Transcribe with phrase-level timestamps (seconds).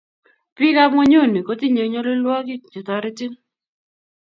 [0.55, 3.33] Biik ab ngwenguni kutinyu nyolilwokik che terotin